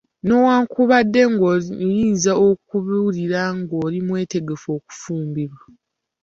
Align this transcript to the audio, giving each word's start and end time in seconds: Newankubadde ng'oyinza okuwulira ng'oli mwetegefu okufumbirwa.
Newankubadde 0.27 1.21
ng'oyinza 1.31 2.31
okuwulira 2.47 3.41
ng'oli 3.59 3.99
mwetegefu 4.07 4.67
okufumbirwa. 4.77 5.65